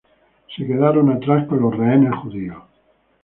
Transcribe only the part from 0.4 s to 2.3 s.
Se quedaron atrás con los rehenes